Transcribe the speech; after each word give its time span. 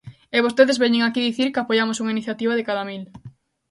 E 0.35 0.37
vostedes 0.45 0.81
veñen 0.83 1.03
aquí 1.03 1.21
dicir 1.23 1.47
que 1.53 1.61
apoiamos 1.61 1.99
unha 2.01 2.15
iniciativa 2.15 2.53
de 2.55 2.67
cada 2.69 2.83
mil. 2.89 3.03